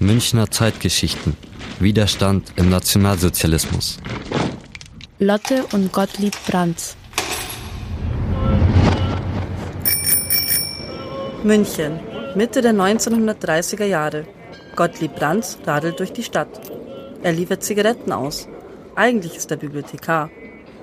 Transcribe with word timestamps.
Münchner 0.00 0.48
Zeitgeschichten. 0.48 1.36
Widerstand 1.80 2.52
im 2.54 2.70
Nationalsozialismus. 2.70 3.98
Lotte 5.18 5.64
und 5.72 5.92
Gottlieb 5.92 6.34
Brandt. 6.46 6.94
München, 11.42 11.98
Mitte 12.36 12.62
der 12.62 12.74
1930er 12.74 13.86
Jahre. 13.86 14.24
Gottlieb 14.76 15.16
Brandt 15.16 15.58
radelt 15.66 15.98
durch 15.98 16.12
die 16.12 16.22
Stadt. 16.22 16.60
Er 17.24 17.32
liefert 17.32 17.64
Zigaretten 17.64 18.12
aus. 18.12 18.46
Eigentlich 18.94 19.34
ist 19.34 19.50
er 19.50 19.56
Bibliothekar, 19.56 20.30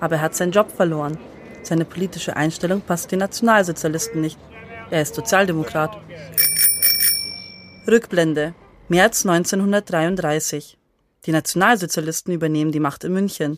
aber 0.02 0.16
er 0.16 0.22
hat 0.24 0.36
seinen 0.36 0.52
Job 0.52 0.70
verloren. 0.76 1.18
Seine 1.64 1.86
politische 1.86 2.36
Einstellung 2.36 2.82
passt 2.82 3.14
den 3.14 3.20
Nationalsozialisten 3.20 4.20
nicht. 4.20 4.38
Er 4.92 5.04
ist 5.04 5.16
Sozialdemokrat. 5.16 5.98
Rückblende. 7.88 8.54
März 8.88 9.26
1933. 9.26 10.78
Die 11.26 11.32
Nationalsozialisten 11.32 12.32
übernehmen 12.32 12.72
die 12.72 12.80
Macht 12.80 13.04
in 13.04 13.14
München. 13.14 13.58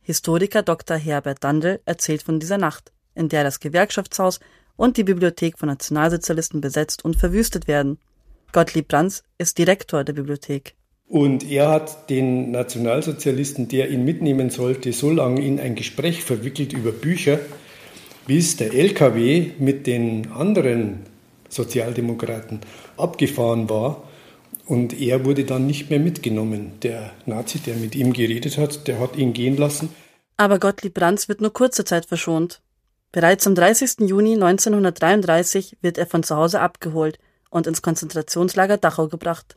Historiker 0.00 0.62
Dr. 0.62 0.96
Herbert 0.96 1.42
Dandel 1.42 1.80
erzählt 1.86 2.22
von 2.22 2.38
dieser 2.38 2.56
Nacht, 2.56 2.92
in 3.16 3.28
der 3.28 3.42
das 3.42 3.58
Gewerkschaftshaus 3.58 4.38
und 4.76 4.96
die 4.96 5.02
Bibliothek 5.02 5.58
von 5.58 5.68
Nationalsozialisten 5.70 6.60
besetzt 6.60 7.04
und 7.04 7.16
verwüstet 7.16 7.66
werden. 7.66 7.98
Gottlieb 8.52 8.86
Brands 8.86 9.24
ist 9.38 9.58
Direktor 9.58 10.04
der 10.04 10.12
Bibliothek. 10.12 10.76
Und 11.08 11.50
er 11.50 11.68
hat 11.68 12.08
den 12.08 12.52
Nationalsozialisten, 12.52 13.66
der 13.66 13.90
ihn 13.90 14.04
mitnehmen 14.04 14.50
sollte, 14.50 14.92
so 14.92 15.10
lange 15.10 15.44
in 15.44 15.58
ein 15.58 15.74
Gespräch 15.74 16.22
verwickelt 16.22 16.72
über 16.72 16.92
Bücher, 16.92 17.40
bis 18.28 18.56
der 18.56 18.72
LKW 18.72 19.50
mit 19.58 19.88
den 19.88 20.30
anderen 20.30 21.06
Sozialdemokraten 21.48 22.60
abgefahren 22.96 23.68
war 23.68 24.04
und 24.70 24.92
er 25.00 25.24
wurde 25.24 25.44
dann 25.44 25.66
nicht 25.66 25.90
mehr 25.90 25.98
mitgenommen. 25.98 26.78
Der 26.84 27.10
Nazi, 27.26 27.58
der 27.58 27.74
mit 27.74 27.96
ihm 27.96 28.12
geredet 28.12 28.56
hat, 28.56 28.86
der 28.86 29.00
hat 29.00 29.16
ihn 29.16 29.32
gehen 29.32 29.56
lassen. 29.56 29.88
Aber 30.36 30.60
Gottlieb 30.60 30.94
Brands 30.94 31.28
wird 31.28 31.40
nur 31.40 31.52
kurze 31.52 31.84
Zeit 31.84 32.06
verschont. 32.06 32.62
Bereits 33.10 33.48
am 33.48 33.56
30. 33.56 34.08
Juni 34.08 34.34
1933 34.34 35.78
wird 35.82 35.98
er 35.98 36.06
von 36.06 36.22
zu 36.22 36.36
Hause 36.36 36.60
abgeholt 36.60 37.18
und 37.50 37.66
ins 37.66 37.82
Konzentrationslager 37.82 38.76
Dachau 38.76 39.08
gebracht. 39.08 39.56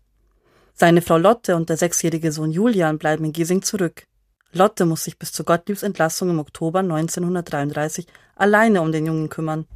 Seine 0.73 1.03
Frau 1.03 1.19
Lotte 1.19 1.55
und 1.55 1.69
der 1.69 1.77
sechsjährige 1.77 2.31
Sohn 2.31 2.51
Julian 2.51 2.97
bleiben 2.97 3.23
in 3.23 3.33
Giesing 3.33 3.61
zurück. 3.61 4.07
Lotte 4.51 4.87
muss 4.87 5.03
sich 5.03 5.19
bis 5.19 5.31
zu 5.31 5.43
Gottliebs 5.43 5.83
Entlassung 5.83 6.31
im 6.31 6.39
Oktober 6.39 6.79
1933 6.79 8.07
alleine 8.35 8.81
um 8.81 8.91
den 8.91 9.05
Jungen 9.05 9.29
kümmern. 9.29 9.67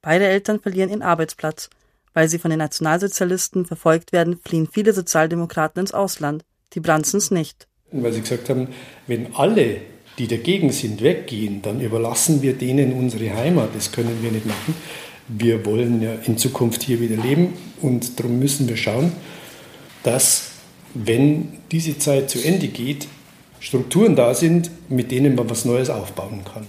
Beide 0.00 0.26
Eltern 0.26 0.60
verlieren 0.60 0.88
ihren 0.88 1.02
Arbeitsplatz 1.02 1.68
weil 2.18 2.28
sie 2.28 2.40
von 2.40 2.50
den 2.50 2.58
Nationalsozialisten 2.58 3.64
verfolgt 3.64 4.12
werden, 4.12 4.40
fliehen 4.44 4.66
viele 4.66 4.92
Sozialdemokraten 4.92 5.78
ins 5.78 5.94
Ausland, 5.94 6.44
die 6.72 6.80
Brandsens 6.80 7.30
nicht. 7.30 7.68
Weil 7.92 8.12
sie 8.12 8.22
gesagt 8.22 8.48
haben, 8.48 8.66
wenn 9.06 9.36
alle, 9.36 9.82
die 10.18 10.26
dagegen 10.26 10.72
sind, 10.72 11.00
weggehen, 11.00 11.62
dann 11.62 11.80
überlassen 11.80 12.42
wir 12.42 12.54
denen 12.54 12.92
unsere 12.92 13.32
Heimat. 13.36 13.68
Das 13.72 13.92
können 13.92 14.18
wir 14.20 14.32
nicht 14.32 14.46
machen. 14.46 14.74
Wir 15.28 15.64
wollen 15.64 16.02
ja 16.02 16.14
in 16.26 16.36
Zukunft 16.36 16.82
hier 16.82 16.98
wieder 17.00 17.14
leben 17.14 17.54
und 17.82 18.18
darum 18.18 18.40
müssen 18.40 18.68
wir 18.68 18.76
schauen, 18.76 19.12
dass, 20.02 20.50
wenn 20.94 21.52
diese 21.70 21.98
Zeit 21.98 22.30
zu 22.30 22.42
Ende 22.42 22.66
geht, 22.66 23.06
Strukturen 23.60 24.16
da 24.16 24.34
sind, 24.34 24.72
mit 24.88 25.12
denen 25.12 25.36
man 25.36 25.48
was 25.48 25.64
Neues 25.64 25.88
aufbauen 25.88 26.42
kann. 26.52 26.66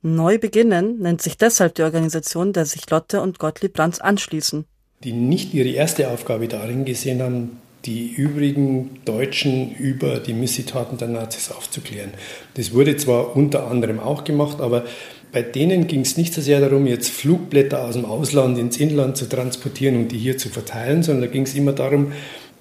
Neu 0.00 0.38
beginnen 0.38 1.00
nennt 1.00 1.20
sich 1.20 1.36
deshalb 1.36 1.74
die 1.74 1.82
Organisation, 1.82 2.54
der 2.54 2.64
sich 2.64 2.88
Lotte 2.88 3.20
und 3.20 3.38
Gottlieb 3.38 3.74
Brands 3.74 4.00
anschließen 4.00 4.64
die 5.04 5.12
nicht 5.12 5.54
ihre 5.54 5.68
erste 5.68 6.10
Aufgabe 6.10 6.48
darin 6.48 6.84
gesehen 6.84 7.22
haben, 7.22 7.58
die 7.84 8.12
übrigen 8.12 8.98
Deutschen 9.04 9.74
über 9.76 10.18
die 10.18 10.32
Missetaten 10.32 10.98
der 10.98 11.08
Nazis 11.08 11.50
aufzuklären. 11.50 12.10
Das 12.54 12.72
wurde 12.72 12.96
zwar 12.96 13.36
unter 13.36 13.68
anderem 13.68 14.00
auch 14.00 14.24
gemacht, 14.24 14.60
aber 14.60 14.84
bei 15.32 15.42
denen 15.42 15.86
ging 15.86 16.00
es 16.00 16.16
nicht 16.16 16.34
so 16.34 16.40
sehr 16.40 16.60
darum, 16.60 16.86
jetzt 16.86 17.10
Flugblätter 17.10 17.84
aus 17.84 17.94
dem 17.94 18.04
Ausland 18.04 18.58
ins 18.58 18.78
Inland 18.78 19.16
zu 19.16 19.28
transportieren 19.28 19.96
und 19.96 20.10
die 20.10 20.18
hier 20.18 20.38
zu 20.38 20.48
verteilen, 20.48 21.02
sondern 21.02 21.26
da 21.26 21.30
ging 21.30 21.42
es 21.42 21.54
immer 21.54 21.72
darum, 21.72 22.12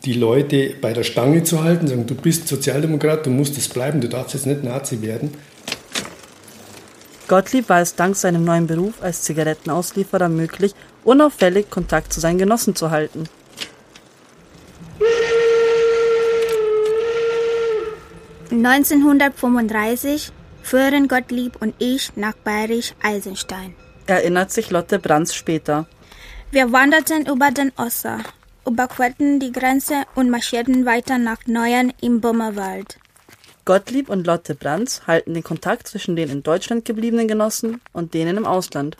die 0.03 0.13
Leute 0.13 0.73
bei 0.81 0.93
der 0.93 1.03
Stange 1.03 1.43
zu 1.43 1.63
halten, 1.63 1.87
sagen, 1.87 2.05
du 2.05 2.15
bist 2.15 2.47
Sozialdemokrat, 2.47 3.25
du 3.25 3.31
musst 3.31 3.57
es 3.57 3.69
bleiben, 3.69 4.01
du 4.01 4.09
darfst 4.09 4.33
jetzt 4.33 4.45
nicht 4.45 4.63
Nazi 4.63 5.01
werden. 5.01 5.31
Gottlieb 7.27 7.69
war 7.69 7.81
es 7.81 7.95
dank 7.95 8.15
seinem 8.15 8.43
neuen 8.43 8.67
Beruf 8.67 9.01
als 9.01 9.23
Zigarettenauslieferer 9.23 10.29
möglich, 10.29 10.73
unauffällig 11.03 11.69
Kontakt 11.69 12.13
zu 12.13 12.19
seinen 12.19 12.37
Genossen 12.37 12.75
zu 12.75 12.91
halten. 12.91 13.27
(1935) 18.51 20.31
führen 20.61 21.07
Gottlieb 21.07 21.61
und 21.61 21.73
ich 21.79 22.15
nach 22.15 22.33
Bayerisch 22.33 22.93
Eisenstein. 23.01 23.75
Erinnert 24.05 24.51
sich 24.51 24.69
Lotte 24.69 24.99
Brands 24.99 25.33
später. 25.33 25.87
Wir 26.51 26.71
wanderten 26.71 27.25
über 27.25 27.49
den 27.51 27.71
Osser, 27.75 28.19
überquerten 28.67 29.39
die 29.39 29.51
Grenze 29.51 30.03
und 30.13 30.29
marschierten 30.29 30.85
weiter 30.85 31.17
nach 31.17 31.39
Neuern 31.47 31.91
im 32.01 32.21
Böhmerwald. 32.21 32.97
Gottlieb 33.65 34.09
und 34.09 34.27
Lotte 34.27 34.53
Brands 34.53 35.07
halten 35.07 35.33
den 35.33 35.43
Kontakt 35.43 35.87
zwischen 35.87 36.15
den 36.15 36.29
in 36.29 36.43
Deutschland 36.43 36.85
gebliebenen 36.85 37.27
Genossen 37.27 37.81
und 37.93 38.13
denen 38.13 38.37
im 38.37 38.45
Ausland. 38.45 38.95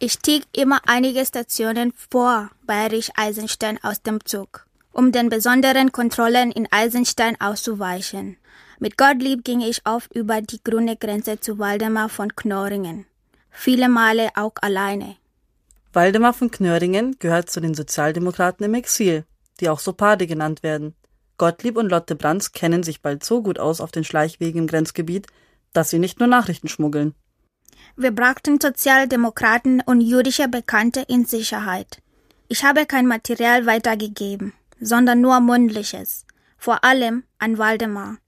Ich 0.00 0.14
stieg 0.14 0.42
immer 0.52 0.80
einige 0.86 1.24
Stationen 1.24 1.92
vor 1.92 2.50
Bayerisch 2.66 3.10
Eisenstein 3.14 3.78
aus 3.84 4.02
dem 4.02 4.24
Zug, 4.24 4.66
um 4.92 5.12
den 5.12 5.28
besonderen 5.28 5.92
Kontrollen 5.92 6.50
in 6.50 6.66
Eisenstein 6.72 7.40
auszuweichen. 7.40 8.36
Mit 8.80 8.98
Gottlieb 8.98 9.44
ging 9.44 9.60
ich 9.60 9.86
oft 9.86 10.12
über 10.12 10.40
die 10.40 10.60
grüne 10.64 10.96
Grenze 10.96 11.38
zu 11.38 11.60
Waldemar 11.60 12.08
von 12.08 12.34
Knöringen. 12.34 13.06
Viele 13.50 13.88
Male 13.88 14.30
auch 14.34 14.54
alleine. 14.60 15.16
Waldemar 15.92 16.32
von 16.32 16.50
Knöringen 16.50 17.16
gehört 17.20 17.50
zu 17.50 17.60
den 17.60 17.74
Sozialdemokraten 17.74 18.64
im 18.64 18.74
Exil, 18.74 19.24
die 19.60 19.68
auch 19.68 19.78
Sopade 19.78 20.26
genannt 20.26 20.62
werden. 20.62 20.94
Gottlieb 21.40 21.78
und 21.78 21.88
Lotte 21.88 22.16
Brands 22.16 22.52
kennen 22.52 22.82
sich 22.82 23.00
bald 23.00 23.24
so 23.24 23.40
gut 23.40 23.58
aus 23.58 23.80
auf 23.80 23.90
den 23.90 24.04
Schleichwegen 24.04 24.58
im 24.58 24.66
Grenzgebiet, 24.66 25.26
dass 25.72 25.88
sie 25.88 25.98
nicht 25.98 26.20
nur 26.20 26.28
Nachrichten 26.28 26.68
schmuggeln. 26.68 27.14
Wir 27.96 28.10
brachten 28.10 28.60
Sozialdemokraten 28.60 29.82
und 29.86 30.02
jüdische 30.02 30.48
Bekannte 30.48 31.02
in 31.08 31.24
Sicherheit. 31.24 32.02
Ich 32.48 32.62
habe 32.62 32.84
kein 32.84 33.06
Material 33.06 33.64
weitergegeben, 33.64 34.52
sondern 34.82 35.22
nur 35.22 35.40
mündliches, 35.40 36.26
vor 36.58 36.84
allem 36.84 37.22
an 37.38 37.56
Waldemar. 37.56 38.18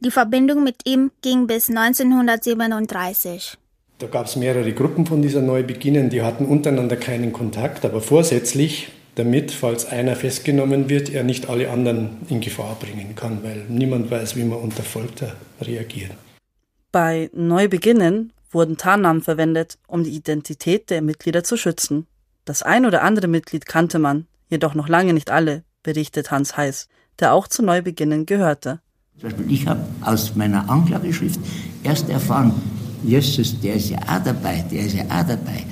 Die 0.00 0.10
Verbindung 0.10 0.62
mit 0.62 0.86
ihm 0.86 1.10
ging 1.22 1.46
bis 1.46 1.70
1937. 1.70 3.56
Da 3.98 4.08
gab 4.08 4.26
es 4.26 4.36
mehrere 4.36 4.74
Gruppen 4.74 5.06
von 5.06 5.22
dieser 5.22 5.40
Neubeginnen, 5.40 6.10
die 6.10 6.20
hatten 6.20 6.44
untereinander 6.44 6.96
keinen 6.96 7.32
Kontakt, 7.32 7.86
aber 7.86 8.02
vorsätzlich 8.02 8.92
damit, 9.14 9.50
falls 9.52 9.86
einer 9.86 10.16
festgenommen 10.16 10.88
wird, 10.88 11.10
er 11.10 11.24
nicht 11.24 11.48
alle 11.48 11.70
anderen 11.70 12.18
in 12.28 12.40
Gefahr 12.40 12.76
bringen 12.80 13.14
kann, 13.14 13.42
weil 13.42 13.64
niemand 13.68 14.10
weiß, 14.10 14.36
wie 14.36 14.44
man 14.44 14.58
unter 14.58 14.82
Folter 14.82 15.34
reagiert. 15.60 16.12
Bei 16.90 17.30
Neubeginnen 17.32 18.32
wurden 18.50 18.76
Tarnnamen 18.76 19.22
verwendet, 19.22 19.78
um 19.86 20.04
die 20.04 20.10
Identität 20.10 20.90
der 20.90 21.02
Mitglieder 21.02 21.44
zu 21.44 21.56
schützen. 21.56 22.06
Das 22.44 22.62
ein 22.62 22.86
oder 22.86 23.02
andere 23.02 23.28
Mitglied 23.28 23.66
kannte 23.66 23.98
man, 23.98 24.26
jedoch 24.48 24.74
noch 24.74 24.88
lange 24.88 25.12
nicht 25.12 25.30
alle, 25.30 25.62
berichtet 25.82 26.30
Hans 26.30 26.56
Heiß, 26.56 26.88
der 27.18 27.32
auch 27.32 27.48
zu 27.48 27.62
Neubeginnen 27.62 28.26
gehörte. 28.26 28.80
Zum 29.18 29.30
Beispiel, 29.30 29.52
ich 29.52 29.66
habe 29.66 29.84
aus 30.00 30.34
meiner 30.34 30.68
Anklageschrift 30.68 31.40
erst 31.82 32.08
erfahren, 32.08 32.52
Jesus, 33.04 33.58
der 33.60 33.74
ist 33.74 33.90
ja 33.90 33.98
auch 33.98 34.22
dabei, 34.22 34.64
der 34.70 34.80
ist 34.80 34.94
ja 34.94 35.04
auch 35.04 35.26
dabei. 35.26 35.64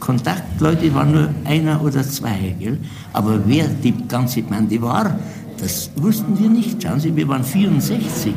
Kontaktleute 0.00 0.94
waren 0.94 1.12
nur 1.12 1.34
einer 1.44 1.82
oder 1.82 2.02
zwei. 2.02 2.56
Gell? 2.58 2.78
Aber 3.12 3.46
wer 3.46 3.68
die 3.68 3.94
ganze 4.06 4.42
Bande 4.42 4.80
war, 4.80 5.18
das 5.58 5.90
wussten 5.96 6.38
wir 6.38 6.48
nicht. 6.48 6.82
Schauen 6.82 7.00
Sie, 7.00 7.14
wir 7.14 7.28
waren 7.28 7.44
64. 7.44 8.34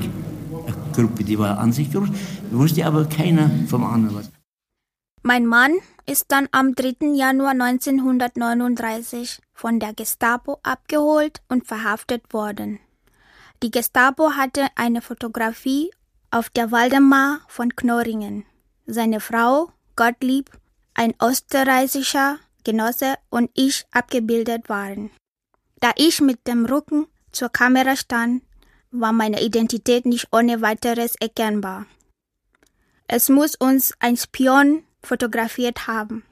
Eine 0.66 0.76
Gruppe, 0.94 1.24
die 1.24 1.38
war 1.38 1.60
an 1.60 1.72
sich 1.72 1.92
groß, 1.92 2.10
wusste 2.52 2.86
aber 2.86 3.06
keiner 3.06 3.50
vom 3.68 3.84
anderen 3.84 4.16
was. 4.18 4.32
Mein 5.24 5.46
Mann 5.46 5.74
ist 6.08 6.26
dann 6.32 6.48
am 6.52 6.74
3. 6.74 7.14
Januar 7.14 7.52
1939 7.52 9.40
von 9.54 9.80
der 9.80 9.94
Gestapo 9.94 10.60
abgeholt 10.64 11.42
und 11.48 11.68
verhaftet 11.68 12.34
worden. 12.34 12.80
Die 13.62 13.70
Gestapo 13.70 14.32
hatte 14.32 14.66
eine 14.76 15.02
Fotografie 15.02 15.92
auf 16.32 16.50
der 16.50 16.72
Waldemar 16.72 17.42
von 17.48 17.76
Knorringen. 17.76 18.46
Seine 18.88 19.20
Frau, 19.20 19.72
Gottlieb, 19.96 20.50
ein 20.94 21.14
österreichischer 21.22 22.40
Genosse 22.64 23.16
und 23.30 23.50
ich 23.54 23.86
abgebildet 23.92 24.70
waren. 24.70 25.12
Da 25.80 25.92
ich 25.96 26.22
mit 26.22 26.48
dem 26.48 26.66
Rücken 26.66 27.08
zur 27.32 27.50
Kamera 27.50 27.96
stand, 27.96 28.44
war 28.92 29.12
meine 29.12 29.42
Identität 29.42 30.06
nicht 30.06 30.28
ohne 30.32 30.62
weiteres 30.62 31.16
erkennbar. 31.16 31.86
Es 33.08 33.30
muss 33.30 33.56
uns 33.56 33.94
ein 34.00 34.16
Spion 34.18 34.84
fotografiert 35.04 35.88
haben. 35.88 36.24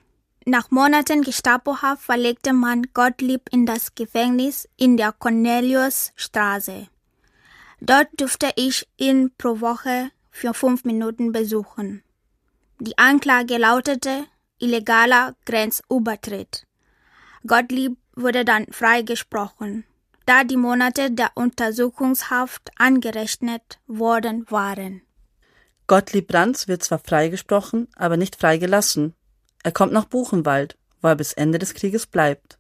Nach 0.45 0.71
Monaten 0.71 1.21
Gestapohaft 1.21 2.03
verlegte 2.03 2.53
man 2.53 2.83
Gottlieb 2.93 3.49
in 3.51 3.65
das 3.65 3.95
Gefängnis 3.95 4.67
in 4.77 4.97
der 4.97 5.11
Corneliusstraße. 5.11 6.87
Dort 7.81 8.07
durfte 8.17 8.51
ich 8.55 8.87
ihn 8.97 9.31
pro 9.37 9.61
Woche 9.61 10.11
für 10.31 10.53
fünf 10.53 10.85
Minuten 10.85 11.31
besuchen. 11.31 12.03
Die 12.79 12.97
Anklage 12.97 13.57
lautete 13.57 14.25
illegaler 14.59 15.35
Grenzübertritt. 15.45 16.65
Gottlieb 17.47 17.97
wurde 18.15 18.45
dann 18.45 18.65
freigesprochen, 18.71 19.85
da 20.25 20.43
die 20.43 20.57
Monate 20.57 21.11
der 21.11 21.31
Untersuchungshaft 21.35 22.69
angerechnet 22.77 23.79
worden 23.87 24.45
waren. 24.49 25.01
Gottlieb 25.87 26.27
Brands 26.27 26.67
wird 26.67 26.83
zwar 26.83 26.99
freigesprochen, 26.99 27.87
aber 27.95 28.17
nicht 28.17 28.35
freigelassen. 28.35 29.15
Er 29.63 29.71
kommt 29.71 29.93
nach 29.93 30.05
Buchenwald, 30.05 30.77
wo 31.01 31.07
er 31.07 31.15
bis 31.15 31.33
Ende 31.33 31.57
des 31.57 31.73
Krieges 31.73 32.05
bleibt. 32.05 32.59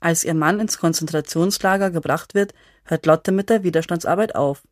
Als 0.00 0.24
ihr 0.24 0.34
Mann 0.34 0.58
ins 0.58 0.78
Konzentrationslager 0.78 1.90
gebracht 1.90 2.34
wird, 2.34 2.54
hört 2.84 3.06
Lotte 3.06 3.30
mit 3.30 3.50
der 3.50 3.62
Widerstandsarbeit 3.62 4.34
auf. 4.34 4.62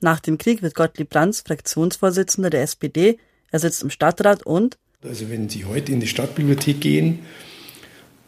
Nach 0.00 0.20
dem 0.20 0.38
Krieg 0.38 0.62
wird 0.62 0.74
Gottlieb 0.74 1.10
Brands 1.10 1.42
Fraktionsvorsitzender 1.42 2.50
der 2.50 2.62
SPD, 2.62 3.18
er 3.50 3.58
sitzt 3.58 3.82
im 3.82 3.90
Stadtrat 3.90 4.44
und 4.44 4.78
Also 5.04 5.30
wenn 5.30 5.48
Sie 5.48 5.64
heute 5.64 5.92
in 5.92 6.00
die 6.00 6.08
Stadtbibliothek 6.08 6.80
gehen 6.80 7.20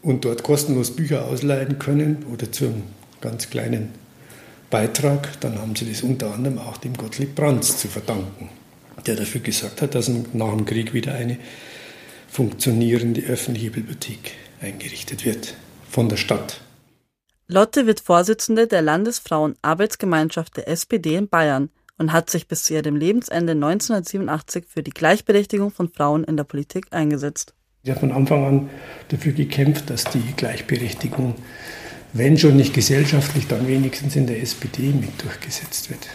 und 0.01 0.23
dort 0.23 0.41
kostenlos 0.41 0.95
Bücher 0.95 1.25
ausleihen 1.25 1.79
können 1.79 2.25
oder 2.31 2.49
zu 2.49 2.65
einem 2.65 2.83
ganz 3.19 3.49
kleinen 3.49 3.89
Beitrag, 4.69 5.37
dann 5.41 5.59
haben 5.59 5.75
Sie 5.75 5.89
das 5.89 6.01
unter 6.01 6.33
anderem 6.33 6.59
auch 6.59 6.77
dem 6.77 6.93
Gottlieb 6.93 7.35
Brands 7.35 7.77
zu 7.77 7.89
verdanken, 7.89 8.49
der 9.05 9.17
dafür 9.17 9.41
gesorgt 9.41 9.81
hat, 9.81 9.95
dass 9.95 10.07
nach 10.07 10.55
dem 10.55 10.63
Krieg 10.65 10.93
wieder 10.93 11.13
eine 11.13 11.37
funktionierende 12.29 13.21
öffentliche 13.23 13.71
Bibliothek 13.71 14.31
eingerichtet 14.61 15.25
wird 15.25 15.55
von 15.89 16.07
der 16.07 16.15
Stadt. 16.15 16.61
Lotte 17.49 17.85
wird 17.85 17.99
Vorsitzende 17.99 18.67
der 18.67 18.81
Landesfrauenarbeitsgemeinschaft 18.81 20.55
der 20.55 20.69
SPD 20.69 21.17
in 21.17 21.27
Bayern 21.27 21.69
und 22.01 22.11
hat 22.11 22.31
sich 22.31 22.47
bis 22.47 22.63
zu 22.63 22.73
ihrem 22.73 22.95
Lebensende 22.95 23.51
1987 23.51 24.65
für 24.67 24.81
die 24.81 24.89
Gleichberechtigung 24.89 25.69
von 25.69 25.87
Frauen 25.87 26.23
in 26.23 26.35
der 26.35 26.45
Politik 26.45 26.87
eingesetzt. 26.89 27.53
Sie 27.83 27.91
hat 27.91 27.99
von 27.99 28.11
Anfang 28.11 28.45
an 28.45 28.69
dafür 29.09 29.33
gekämpft, 29.33 29.89
dass 29.91 30.05
die 30.05 30.23
Gleichberechtigung, 30.35 31.35
wenn 32.13 32.39
schon 32.39 32.57
nicht 32.57 32.73
gesellschaftlich, 32.73 33.47
dann 33.47 33.67
wenigstens 33.67 34.15
in 34.15 34.25
der 34.25 34.41
SPD 34.41 34.87
mit 34.87 35.23
durchgesetzt 35.23 35.91
wird. 35.91 36.07